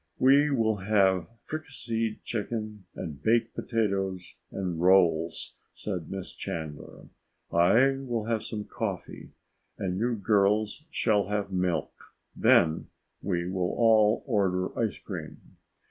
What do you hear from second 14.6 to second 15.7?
ice cream."